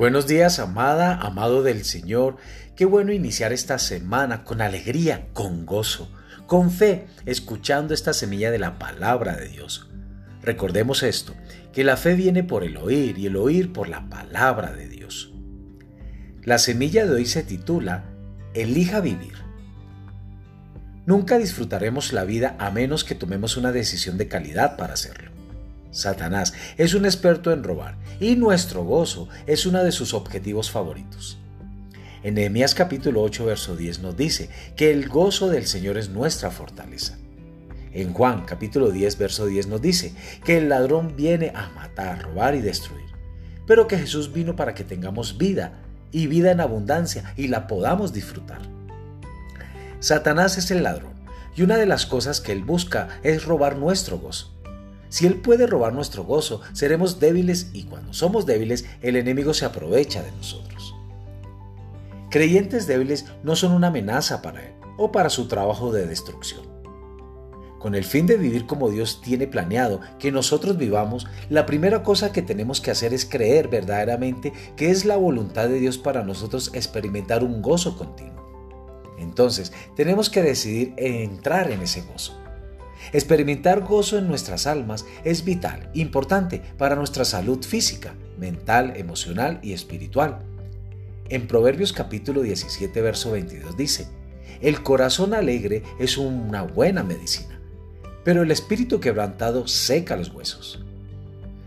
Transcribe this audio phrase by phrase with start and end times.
[0.00, 2.38] Buenos días, amada, amado del Señor.
[2.74, 6.10] Qué bueno iniciar esta semana con alegría, con gozo,
[6.46, 9.90] con fe, escuchando esta semilla de la palabra de Dios.
[10.40, 11.34] Recordemos esto,
[11.74, 15.34] que la fe viene por el oír y el oír por la palabra de Dios.
[16.44, 18.04] La semilla de hoy se titula
[18.54, 19.34] Elija vivir.
[21.04, 25.29] Nunca disfrutaremos la vida a menos que tomemos una decisión de calidad para hacerlo.
[25.90, 31.38] Satanás es un experto en robar y nuestro gozo es uno de sus objetivos favoritos.
[32.22, 36.50] En Nehemías capítulo 8 verso 10 nos dice que el gozo del Señor es nuestra
[36.50, 37.18] fortaleza.
[37.92, 40.14] En Juan capítulo 10 verso 10 nos dice
[40.44, 43.08] que el ladrón viene a matar, robar y destruir,
[43.66, 45.80] pero que Jesús vino para que tengamos vida
[46.12, 48.60] y vida en abundancia y la podamos disfrutar.
[49.98, 51.14] Satanás es el ladrón
[51.56, 54.59] y una de las cosas que él busca es robar nuestro gozo.
[55.10, 59.66] Si Él puede robar nuestro gozo, seremos débiles y cuando somos débiles, el enemigo se
[59.66, 60.94] aprovecha de nosotros.
[62.30, 66.62] Creyentes débiles no son una amenaza para Él o para su trabajo de destrucción.
[67.80, 72.30] Con el fin de vivir como Dios tiene planeado que nosotros vivamos, la primera cosa
[72.30, 76.70] que tenemos que hacer es creer verdaderamente que es la voluntad de Dios para nosotros
[76.74, 79.16] experimentar un gozo continuo.
[79.18, 82.38] Entonces, tenemos que decidir entrar en ese gozo.
[83.12, 89.72] Experimentar gozo en nuestras almas es vital, importante para nuestra salud física, mental, emocional y
[89.72, 90.40] espiritual.
[91.28, 94.08] En Proverbios capítulo 17, verso 22 dice,
[94.60, 97.60] El corazón alegre es una buena medicina,
[98.24, 100.84] pero el espíritu quebrantado seca los huesos.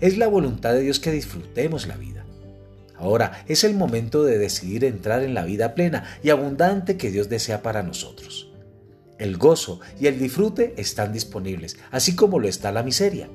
[0.00, 2.24] Es la voluntad de Dios que disfrutemos la vida.
[2.96, 7.28] Ahora es el momento de decidir entrar en la vida plena y abundante que Dios
[7.28, 8.47] desea para nosotros.
[9.18, 13.28] El gozo y el disfrute están disponibles, así como lo está la miseria.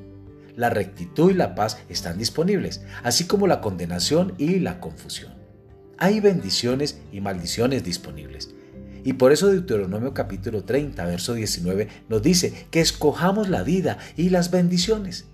[0.55, 5.33] La rectitud y la paz están disponibles, así como la condenación y la confusión.
[5.97, 8.53] Hay bendiciones y maldiciones disponibles.
[9.03, 14.29] Y por eso Deuteronomio capítulo 30, verso 19 nos dice que escojamos la vida y
[14.29, 15.27] las bendiciones.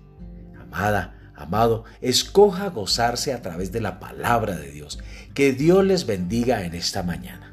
[0.58, 4.98] Amada, amado, escoja gozarse a través de la palabra de Dios.
[5.34, 7.49] Que Dios les bendiga en esta mañana.